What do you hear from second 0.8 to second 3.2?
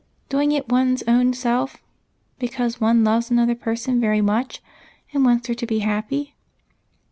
own self because one